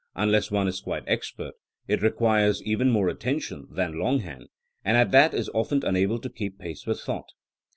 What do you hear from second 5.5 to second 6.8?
often unable to keep